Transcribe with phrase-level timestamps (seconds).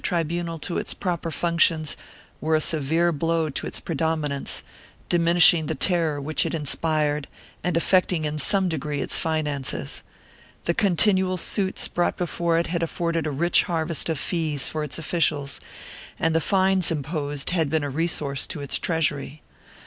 [0.03, 1.97] IV] ARAOON 463 tribunal to its proper functions,
[2.41, 4.63] were a severe blow to its pre dominance,
[5.09, 7.27] diminishing the terror which it inspired
[7.63, 10.01] and affecting in some degree its finances.
[10.63, 14.97] The continual suits brought before it had afforded a rich harvest of fees for its
[14.97, 15.59] officials
[16.19, 19.43] and the fines imposed had been a resource to its treasury.